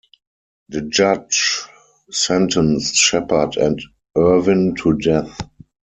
[0.69, 1.61] The judge
[2.09, 3.79] sentenced Shepherd and
[4.17, 5.41] Irvin to death.